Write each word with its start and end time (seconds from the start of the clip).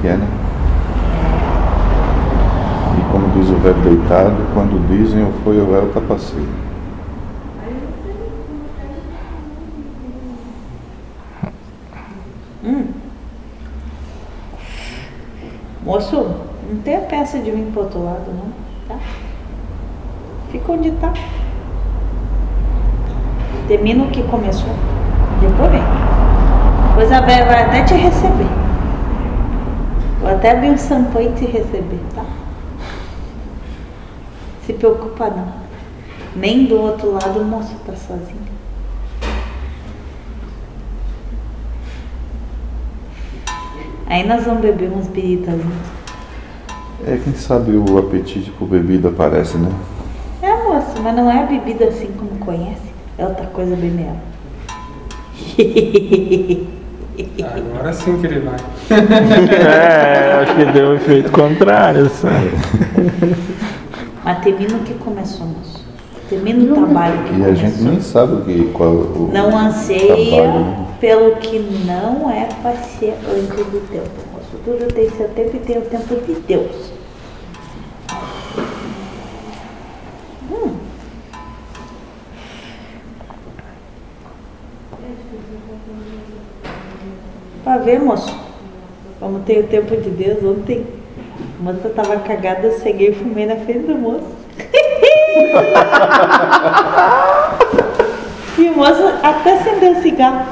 que 0.00 0.08
é, 0.08 0.16
né? 0.16 0.26
E 2.98 3.12
como 3.12 3.28
diz 3.30 3.50
o 3.50 3.56
velho 3.56 3.80
deitado, 3.82 4.36
quando 4.54 4.86
dizem 4.88 5.20
eu 5.20 5.32
fui, 5.44 5.58
eu 5.58 5.74
era 5.76 5.84
o 5.84 5.90
capacete. 5.90 6.48
Hum. 12.64 12.86
Moço, 15.84 16.36
não 16.68 16.80
tem 16.82 16.96
a 16.96 17.00
peça 17.00 17.38
de 17.38 17.50
vir 17.50 17.66
pro 17.72 17.82
outro 17.82 18.04
lado, 18.04 18.26
não, 18.28 18.52
tá? 18.88 19.02
Fica 20.50 20.72
onde 20.72 20.90
tá. 20.92 21.12
Termina 23.68 24.04
o 24.04 24.10
que 24.10 24.22
começou. 24.24 24.70
Depois 25.40 25.70
vem. 25.70 25.82
Pois 26.94 27.12
a 27.12 27.20
velha 27.20 27.46
vai 27.46 27.64
até 27.64 27.84
te 27.84 27.94
receber. 27.94 28.59
Vou 30.20 30.28
até 30.28 30.50
abrir 30.50 30.70
um 30.70 30.76
sampan 30.76 31.22
e 31.22 31.32
te 31.32 31.46
receber, 31.46 31.98
tá? 32.14 32.26
Se 34.66 34.74
preocupa 34.74 35.30
não. 35.30 35.48
Nem 36.36 36.66
do 36.66 36.78
outro 36.78 37.12
lado 37.12 37.40
o 37.40 37.44
moço 37.44 37.74
tá 37.86 37.94
sozinho. 37.96 38.50
Aí 44.06 44.26
nós 44.26 44.44
vamos 44.44 44.60
beber 44.60 44.90
uns 44.90 45.06
biritas. 45.06 45.54
É, 47.06 47.16
quem 47.16 47.34
sabe 47.34 47.76
o 47.76 47.96
apetite 47.96 48.50
por 48.50 48.68
bebida 48.68 49.08
aparece, 49.08 49.56
né? 49.56 49.72
É, 50.42 50.52
moço, 50.64 51.00
mas 51.02 51.16
não 51.16 51.30
é 51.30 51.42
a 51.42 51.46
bebida 51.46 51.86
assim 51.86 52.12
como 52.18 52.38
conhece. 52.44 52.90
É 53.16 53.24
outra 53.24 53.46
coisa 53.46 53.74
bem 53.74 53.90
melhor. 53.90 54.16
Agora 57.80 57.94
sim 57.94 58.20
que 58.20 58.26
ele 58.26 58.40
vai. 58.40 58.56
É, 58.90 60.42
acho 60.42 60.54
que 60.54 60.64
deu 60.66 60.90
um 60.90 60.94
efeito 60.96 61.32
contrário, 61.32 62.10
sabe? 62.10 62.50
Mas 64.22 64.38
termina 64.44 64.76
o 64.76 64.80
que 64.80 64.92
começou, 64.94 65.46
moço. 65.46 65.82
Termina 66.28 66.72
o 66.72 66.76
trabalho 66.76 67.24
que 67.24 67.40
E 67.40 67.42
a 67.42 67.54
gente 67.54 67.78
começou. 67.78 67.90
nem 67.90 68.00
sabe 68.02 68.34
o 68.34 68.40
que, 68.42 68.64
qual 68.74 68.90
o 68.90 69.30
Não 69.32 69.56
anseia 69.56 70.14
trabalho, 70.14 70.60
né? 70.60 70.86
pelo 71.00 71.36
que 71.36 71.58
não 71.86 72.30
é 72.30 72.48
para 72.60 72.76
ser 72.76 73.14
antes 73.26 73.48
do 73.48 73.88
tempo, 73.88 74.10
moço. 74.30 74.58
Tudo 74.62 74.92
tem 74.92 75.08
seu 75.12 75.28
tempo 75.30 75.56
e 75.56 75.60
tem 75.60 75.78
o 75.78 75.82
tempo 75.82 76.14
de 76.26 76.34
Deus. 76.40 76.92
Hum. 80.52 80.76
Pra 87.64 87.78
ver, 87.78 88.00
moço. 88.00 88.34
Como 89.18 89.40
tem 89.40 89.60
o 89.60 89.64
tempo 89.64 89.94
de 89.96 90.10
Deus, 90.10 90.42
ontem 90.42 90.86
a 91.60 91.62
moça 91.62 91.88
tava 91.90 92.16
cagada, 92.16 92.66
eu 92.66 92.72
ceguei 92.78 93.10
e 93.10 93.14
fumei 93.14 93.46
na 93.46 93.56
frente 93.56 93.86
do 93.86 93.94
moço. 93.94 94.24
E 98.58 98.68
o 98.68 98.76
moço 98.76 99.02
até 99.22 99.54
acendeu 99.54 99.92
o 99.92 100.02
cigarro. 100.02 100.44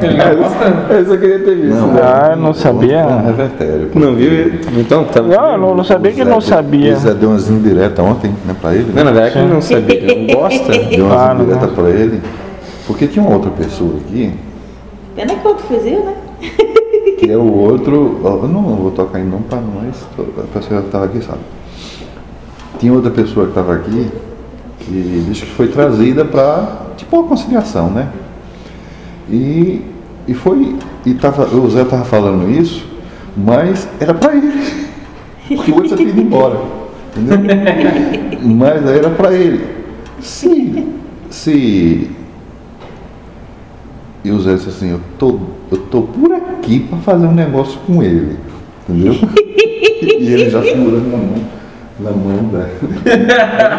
Não? 0.00 0.96
Eu 0.96 1.06
só 1.06 1.16
queria 1.16 1.38
ter 1.40 1.54
visto. 1.54 1.76
Não, 1.76 1.92
né? 1.92 2.00
Ah, 2.02 2.34
não 2.34 2.52
sabia? 2.52 3.06
Revertério. 3.06 3.90
Não 3.94 4.14
viu? 4.14 4.52
Então 4.76 5.04
tá. 5.04 5.22
Não, 5.22 5.52
eu 5.52 5.58
não, 5.58 5.74
não 5.76 5.84
sabia 5.84 6.10
que 6.12 6.20
ele 6.20 6.30
não 6.30 6.40
sabia. 6.40 6.96
Zé 6.96 7.14
deu 7.14 7.30
umas 7.30 7.48
indiretas 7.48 8.04
ontem, 8.04 8.34
né, 8.44 8.56
pra 8.60 8.74
ele. 8.74 8.86
Não, 8.88 8.94
né? 8.94 9.04
na 9.04 9.12
verdade 9.12 9.38
ele 9.38 9.52
não 9.52 9.62
sabia, 9.62 9.96
ele 9.96 10.26
não 10.26 10.34
gosta. 10.40 10.72
Deu 10.72 11.04
umas 11.04 11.18
Ah, 11.20 11.34
não 11.34 11.44
indiretas 11.44 11.70
pra 11.70 11.90
ele. 11.90 12.20
Porque 12.86 13.06
tinha 13.06 13.24
uma 13.24 13.34
outra 13.36 13.50
pessoa 13.50 13.92
aqui, 14.04 14.32
Pena 15.18 15.34
que 15.34 15.48
outro 15.48 15.66
fuzil, 15.66 16.04
né? 16.04 16.14
que 17.18 17.28
é 17.28 17.36
o 17.36 17.52
outro. 17.52 18.20
Eu 18.22 18.46
não 18.46 18.62
vou 18.76 18.92
tocar 18.92 19.18
em 19.18 19.24
não, 19.24 19.42
mas 19.74 20.06
a 20.16 20.42
pessoa 20.56 20.80
que 20.80 20.86
estava 20.86 21.06
aqui 21.06 21.20
sabe. 21.20 21.40
Tinha 22.78 22.92
outra 22.92 23.10
pessoa 23.10 23.46
que 23.46 23.50
estava 23.50 23.74
aqui 23.74 24.08
que 24.78 25.24
disse 25.28 25.44
que 25.44 25.50
foi 25.54 25.66
trazida 25.66 26.24
para 26.24 26.82
tipo 26.96 27.18
uma 27.18 27.28
conciliação, 27.28 27.90
né? 27.90 28.10
E, 29.28 29.82
e 30.28 30.34
foi. 30.34 30.76
E 31.04 31.14
tava, 31.14 31.52
o 31.52 31.68
Zé 31.68 31.82
estava 31.82 32.04
falando 32.04 32.48
isso, 32.48 32.86
mas 33.36 33.88
era 33.98 34.14
para 34.14 34.36
ele. 34.36 34.86
Porque 35.48 35.72
o 35.72 35.74
outro 35.74 35.96
tinha 35.96 36.10
ido 36.10 36.20
embora. 36.20 36.60
Entendeu? 37.16 37.38
Mas 38.54 38.86
era 38.86 39.10
para 39.10 39.32
ele. 39.32 39.66
Se, 40.20 40.86
se 41.28 42.08
e 44.28 44.30
o 44.30 44.38
Zé 44.40 44.56
disse 44.56 44.68
assim, 44.68 44.90
eu 44.90 45.00
tô, 45.18 45.40
eu 45.70 45.78
tô 45.78 46.02
por 46.02 46.30
aqui 46.34 46.80
para 46.80 46.98
fazer 46.98 47.26
um 47.26 47.32
negócio 47.32 47.80
com 47.86 48.02
ele. 48.02 48.38
Entendeu? 48.86 49.14
e 50.02 50.32
ele 50.32 50.50
já 50.50 50.62
segurando 50.62 51.10
na 51.10 51.16
mão, 51.16 51.44
na 51.98 52.10
mão 52.10 52.44
dela. 52.44 52.68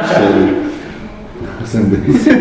Cheio. 0.08 0.70
Ascendência. 1.62 2.34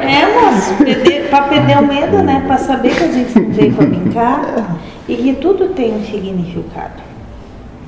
É. 0.00 0.22
É, 0.22 0.40
moço, 0.40 0.74
perder, 0.82 1.28
pra 1.28 1.42
perder 1.42 1.78
o 1.78 1.86
medo, 1.86 2.22
né? 2.22 2.42
Pra 2.46 2.56
saber 2.56 2.94
que 2.94 3.04
a 3.04 3.08
gente 3.08 3.38
não 3.38 3.50
veio 3.50 3.74
pra 3.74 3.84
brincar 3.84 4.80
e 5.06 5.16
que 5.16 5.34
tudo 5.34 5.68
tem 5.74 5.94
um 5.94 6.02
significado. 6.02 7.02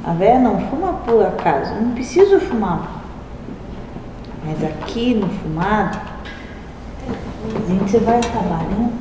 A 0.05 0.13
véia 0.13 0.39
não 0.39 0.61
fuma 0.69 0.93
por 1.07 1.25
acaso, 1.25 1.73
não 1.81 1.93
preciso 1.93 2.39
fumar. 2.41 3.00
Mas 4.45 4.65
aqui 4.65 5.15
no 5.15 5.29
fumado, 5.29 5.99
a 7.09 7.69
gente 7.69 7.99
vai 7.99 8.21
trabalhando, 8.21 8.93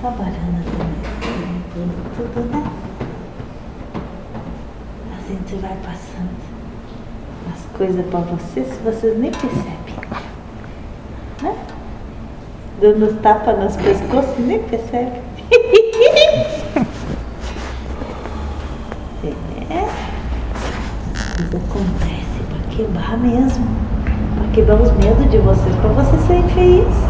trabalhando 0.00 0.60
assim, 0.60 2.02
tudo, 2.16 2.40
né? 2.50 2.64
A 5.12 5.28
gente 5.28 5.54
vai 5.56 5.76
passando 5.84 6.30
as 7.52 7.62
coisas 7.76 8.06
pra 8.06 8.20
vocês, 8.20 8.68
vocês 8.82 9.18
nem 9.18 9.30
percebem. 9.30 9.94
Né? 11.42 11.54
Dando 12.80 13.06
os 13.06 13.20
tapas 13.20 13.58
nos 13.58 13.76
pescoços, 13.76 14.38
nem 14.38 14.62
percebe. 14.62 15.20
é. 19.70 19.84
Isso 21.38 21.56
acontece 21.56 22.22
pra 22.24 22.31
quebrar 22.76 23.18
mesmo. 23.18 23.64
Pra 24.36 24.48
quebrar 24.52 24.76
os 24.80 24.90
medos 24.92 25.30
de 25.30 25.38
vocês, 25.38 25.74
pra 25.76 25.90
vocês 25.90 26.22
serem 26.22 26.48
felizes. 26.50 27.04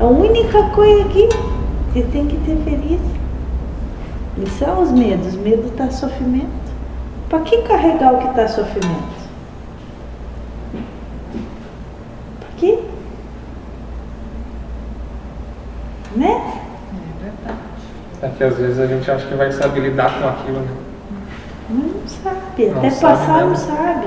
É 0.00 0.04
a 0.04 0.06
única 0.06 0.62
coisa 0.70 1.04
aqui 1.04 1.28
que 1.92 2.02
tem 2.04 2.26
que 2.26 2.36
ter 2.38 2.56
feliz. 2.64 3.00
E 4.36 4.50
são 4.58 4.82
os 4.82 4.90
medos. 4.90 5.34
Medo 5.36 5.70
tá 5.76 5.90
sofrimento. 5.90 6.64
Pra 7.28 7.40
que 7.40 7.62
carregar 7.62 8.14
o 8.14 8.18
que 8.18 8.34
tá 8.34 8.48
sofrimento? 8.48 9.14
Pra 12.40 12.48
quê? 12.56 12.78
Né? 16.16 16.60
É 18.22 18.28
que 18.28 18.44
às 18.44 18.56
vezes 18.56 18.78
a 18.78 18.86
gente 18.86 19.10
acha 19.10 19.26
que 19.26 19.34
vai 19.34 19.50
saber 19.52 19.80
lidar 19.80 20.10
com 20.20 20.28
aquilo, 20.28 20.60
né? 20.60 20.68
Não 21.70 21.90
sabe. 22.06 22.66
Não 22.70 22.78
Até 22.78 22.90
sabe 22.90 23.18
passar 23.18 23.40
não 23.40 23.50
mesmo. 23.50 23.56
sabe. 23.66 24.06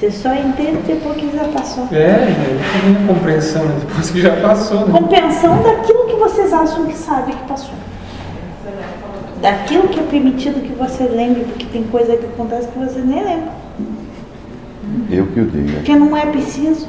Você 0.00 0.10
só 0.10 0.34
entende 0.34 0.78
depois 0.86 1.14
que 1.18 1.30
já 1.30 1.44
passou. 1.44 1.86
É, 1.92 2.34
também 2.72 3.04
a 3.04 3.06
compreensão, 3.06 3.66
né? 3.66 3.80
Depois 3.86 4.10
que 4.10 4.22
já 4.22 4.34
passou, 4.40 4.86
né? 4.86 4.98
Compreensão 4.98 5.62
daquilo 5.62 6.06
que 6.06 6.16
vocês 6.16 6.54
acham 6.54 6.86
que 6.86 6.96
sabe 6.96 7.34
que 7.34 7.44
passou. 7.46 7.74
Daquilo 9.42 9.88
que 9.88 10.00
é 10.00 10.02
permitido 10.04 10.62
que 10.62 10.72
você 10.72 11.04
lembre, 11.04 11.44
porque 11.44 11.66
tem 11.66 11.84
coisa 11.84 12.16
que 12.16 12.24
acontece 12.24 12.68
que 12.68 12.78
você 12.78 13.00
nem 13.00 13.22
lembra. 13.22 13.52
Eu 15.10 15.26
que 15.26 15.40
o 15.40 15.44
diga. 15.44 15.74
Porque 15.74 15.94
não 15.94 16.16
é 16.16 16.24
preciso. 16.24 16.88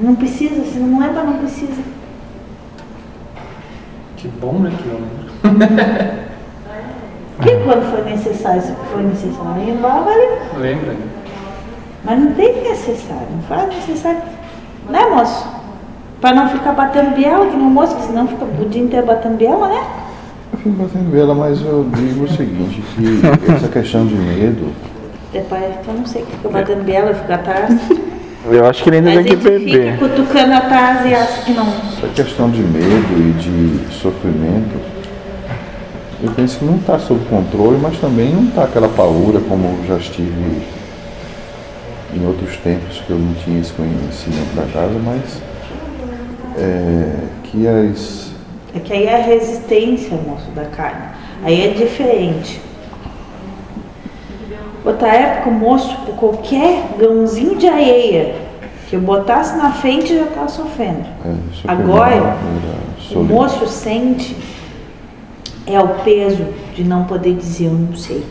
Não 0.00 0.14
precisa, 0.14 0.64
se 0.64 0.78
não 0.78 1.00
lembra, 1.00 1.24
não 1.24 1.38
precisa. 1.38 1.82
Que 4.16 4.28
bom, 4.28 4.60
né? 4.60 4.72
Que 4.80 4.88
eu 4.88 4.94
lembro. 4.94 6.28
Porque 7.36 7.56
quando 7.64 7.90
for 7.90 8.04
necessário, 8.04 8.62
se 8.62 8.72
for 8.92 9.02
necessário 9.02 9.62
ir 9.62 9.70
embora, 9.70 10.02
vai 10.02 10.16
levar. 10.16 10.58
Lembra? 10.58 10.94
Mas 12.08 12.18
não 12.18 12.32
tem 12.32 12.62
necessário, 12.62 13.26
não 13.30 13.42
faz 13.42 13.68
necessário. 13.68 14.22
Né, 14.88 15.04
moço? 15.14 15.46
Pra 16.22 16.32
não 16.34 16.48
ficar 16.48 16.72
batendo 16.72 17.14
biela, 17.14 17.44
que 17.46 17.54
nem 17.56 17.66
o 17.66 17.70
moço, 17.70 17.94
que 17.96 18.02
senão 18.06 18.26
fica 18.26 18.46
o 18.46 18.68
dia 18.68 18.82
inteiro 18.82 19.06
batendo 19.06 19.36
biela, 19.36 19.68
né? 19.68 19.82
Eu 20.52 20.58
fico 20.58 20.70
batendo 20.70 21.10
vela, 21.10 21.34
mas 21.34 21.60
eu 21.60 21.86
digo 21.94 22.24
o 22.24 22.28
seguinte, 22.28 22.82
que 22.96 23.52
essa 23.52 23.68
questão 23.68 24.06
de 24.06 24.14
medo, 24.14 24.72
Depois 25.34 25.62
que 25.82 25.88
eu 25.88 25.94
não 25.94 26.06
sei 26.06 26.22
que 26.22 26.32
fica 26.32 26.48
batendo 26.48 26.82
biela, 26.84 27.12
fica 27.12 27.34
atrás. 27.34 27.78
Eu 28.50 28.64
acho 28.66 28.82
que 28.82 28.88
ele 28.88 28.96
ainda 28.96 29.10
Mas 29.10 29.18
a 29.18 29.22
tem 29.24 29.36
que 29.36 29.42
gente 29.44 29.64
beber. 29.66 29.92
fica 29.92 30.08
cutucando 30.08 30.54
atrás 30.54 31.04
e 31.04 31.14
acha 31.14 31.42
que 31.42 31.52
não. 31.52 31.66
essa 31.68 32.08
questão 32.14 32.48
de 32.50 32.62
medo 32.62 33.18
e 33.18 33.32
de 33.32 33.94
sofrimento, 33.94 34.80
eu 36.22 36.30
penso 36.30 36.58
que 36.60 36.64
não 36.64 36.76
está 36.76 36.98
sob 36.98 37.20
controle, 37.26 37.78
mas 37.82 37.98
também 37.98 38.32
não 38.32 38.44
está 38.44 38.64
aquela 38.64 38.88
paura 38.88 39.40
como 39.40 39.66
eu 39.82 39.86
já 39.86 39.96
estive 39.96 40.32
em 42.14 42.26
outros 42.26 42.56
tempos 42.58 43.00
que 43.00 43.10
eu 43.10 43.18
não 43.18 43.34
tinha 43.34 43.60
esse 43.60 43.72
conhecimento 43.72 44.54
da 44.54 44.62
casa, 44.72 44.98
mas 44.98 45.42
é, 46.56 47.14
que 47.44 47.66
as. 47.66 48.30
É 48.74 48.80
que 48.80 48.92
aí 48.92 49.06
é 49.06 49.16
a 49.16 49.22
resistência, 49.22 50.16
moço, 50.16 50.50
da 50.54 50.64
carne. 50.66 51.08
Aí 51.42 51.62
é 51.62 51.68
diferente. 51.68 52.60
Outra 54.84 55.08
época, 55.08 55.50
moço, 55.50 55.96
por 56.06 56.14
qualquer 56.16 56.82
grãozinho 56.98 57.56
de 57.56 57.66
areia 57.66 58.34
que 58.88 58.96
eu 58.96 59.00
botasse 59.00 59.56
na 59.56 59.72
frente 59.72 60.14
já 60.14 60.24
estava 60.24 60.48
sofrendo. 60.48 61.04
É, 61.24 61.34
Agora, 61.66 62.36
O 63.14 63.22
moço 63.22 63.66
sente 63.66 64.36
é 65.66 65.78
o 65.78 65.88
peso 66.02 66.46
de 66.74 66.84
não 66.84 67.04
poder 67.04 67.34
dizer 67.34 67.66
eu 67.66 67.72
não 67.72 67.94
sei. 67.94 68.24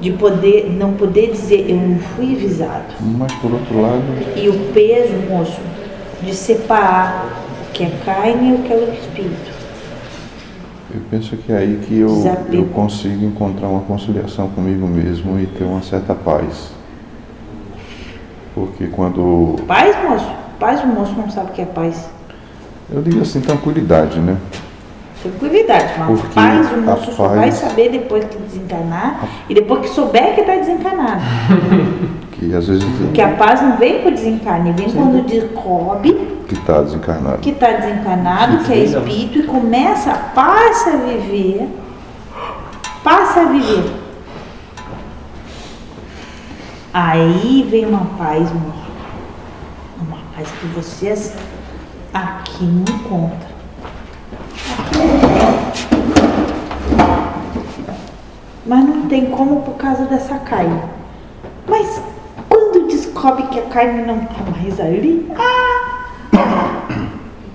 De 0.00 0.12
poder, 0.12 0.70
não 0.78 0.92
poder 0.92 1.32
dizer 1.32 1.66
eu 1.68 1.76
não 1.76 1.98
fui 1.98 2.34
avisado. 2.34 2.94
Mas 3.00 3.32
por 3.34 3.52
outro 3.52 3.80
lado, 3.80 4.02
E 4.36 4.48
o 4.48 4.72
peso, 4.72 5.12
moço, 5.28 5.60
de 6.22 6.34
separar 6.34 7.26
o 7.68 7.72
que 7.72 7.82
é 7.84 7.90
carne 8.04 8.50
e 8.50 8.54
o 8.54 8.58
que 8.58 8.72
é 8.72 8.76
o 8.76 8.92
espírito. 8.94 9.50
eu 10.94 11.00
penso 11.10 11.36
que 11.36 11.52
é 11.52 11.56
aí 11.58 11.80
que 11.86 11.98
eu, 11.98 12.08
Desapego. 12.08 12.56
eu 12.56 12.64
consigo 12.66 13.24
encontrar 13.24 13.68
uma 13.68 13.80
conciliação 13.80 14.48
comigo 14.50 14.86
mesmo 14.86 15.38
e 15.38 15.46
ter 15.46 15.64
uma 15.64 15.82
certa 15.82 16.14
paz. 16.14 16.70
Porque 18.54 18.86
quando. 18.86 19.56
Paz, 19.66 19.96
moço? 20.08 20.30
Paz, 20.58 20.82
o 20.82 20.86
moço 20.86 21.14
não 21.16 21.30
sabe 21.30 21.50
o 21.50 21.54
que 21.54 21.62
é 21.62 21.66
paz. 21.66 22.08
Eu 22.90 23.02
digo 23.02 23.20
assim, 23.20 23.40
tranquilidade, 23.40 24.18
né? 24.18 24.36
Tranquilidade, 25.22 25.94
mas 25.98 26.20
Porque 26.20 26.34
paz 26.34 26.72
o 26.72 26.76
moço 26.78 27.12
só 27.12 27.28
vai 27.28 27.50
saber 27.50 27.90
depois 27.90 28.24
que 28.24 28.38
desencarnar 28.38 29.28
e 29.48 29.54
depois 29.54 29.80
que 29.80 29.88
souber 29.88 30.34
que 30.34 30.42
está 30.42 30.54
desencarnado. 30.54 31.22
Que 32.38 32.54
às 32.54 32.68
vezes 32.68 32.84
Porque 32.84 33.20
a 33.20 33.34
paz 33.34 33.60
não 33.60 33.76
vem 33.78 34.00
por 34.00 34.12
desencarne, 34.12 34.70
vem 34.70 34.88
quando 34.92 35.26
descobre 35.26 36.38
que 36.46 36.54
está 36.54 36.80
desencarnado. 36.82 37.38
que 37.38 37.50
está 37.50 37.72
desencarnado, 37.72 38.64
que 38.64 38.72
é 38.72 38.76
espírito, 38.78 39.40
e 39.40 39.42
começa, 39.42 40.14
passa 40.34 40.90
a 40.90 40.96
viver, 40.98 41.68
passa 43.02 43.40
a 43.40 43.44
viver. 43.46 43.92
Aí 46.94 47.66
vem 47.68 47.86
uma 47.86 48.06
paz, 48.16 48.50
moço. 48.52 48.88
Uma 50.00 50.18
paz 50.34 50.48
que 50.60 50.66
vocês 50.68 51.34
aqui 52.14 52.64
não 52.64 52.84
encontram. 52.94 53.48
Aqui 54.78 54.98
não 54.98 55.18
tem. 55.18 55.98
Mas 58.68 58.84
não 58.84 59.08
tem 59.08 59.30
como 59.30 59.62
por 59.62 59.76
causa 59.76 60.04
dessa 60.04 60.38
carne. 60.40 60.78
Mas 61.66 62.00
quando 62.50 62.86
descobre 62.86 63.44
que 63.44 63.58
a 63.58 63.62
carne 63.62 64.04
não 64.04 64.18
está 64.18 64.42
mais 64.50 64.78
ali, 64.78 65.26
ah, 65.34 66.84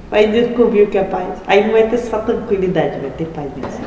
vai 0.09 0.27
descobrir 0.27 0.81
o 0.81 0.87
que 0.87 0.97
é 0.97 1.03
paz. 1.03 1.27
Aí 1.45 1.65
não 1.65 1.73
vai 1.73 1.87
ter 1.87 1.99
só 1.99 2.17
tranquilidade, 2.17 2.99
vai 2.99 3.11
ter 3.11 3.25
paz 3.25 3.47
mesmo. 3.55 3.85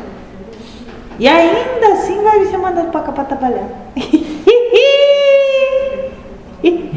E 1.19 1.27
ainda 1.27 1.95
assim 1.95 2.23
vai 2.23 2.45
ser 2.45 2.59
mandado 2.59 2.93
pra 2.93 3.01
cá 3.01 3.11
pra 3.11 3.25
trabalhar. 3.25 3.69